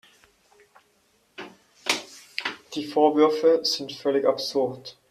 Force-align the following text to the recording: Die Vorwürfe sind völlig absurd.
Die 2.73 2.87
Vorwürfe 2.87 3.59
sind 3.63 3.91
völlig 3.91 4.25
absurd. 4.25 4.97